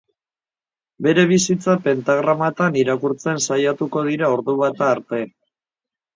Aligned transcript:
Bere 1.07 1.25
bizitza 1.31 1.75
pentagramatan 1.87 2.79
irakurtzen 2.85 3.43
saiatuko 3.49 4.05
dira 4.09 4.33
ordubata 4.39 4.91
arte. 4.97 5.23